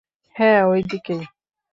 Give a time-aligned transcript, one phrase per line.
[0.35, 1.21] হ্যাঁ, ওদিকেই।